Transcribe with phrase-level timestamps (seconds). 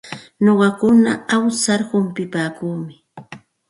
[0.43, 0.87] Nuqaku
[1.35, 2.93] awsar humpipaakuumi.